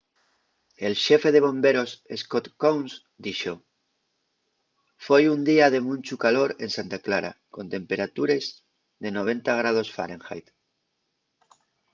[0.87, 1.91] el xefe de bomberos
[2.21, 2.91] scott kouns
[3.25, 3.53] dixo:
[5.05, 8.45] foi un día de munchu calor en santa clara con temperatures
[9.03, 10.47] de 90º fahrenheit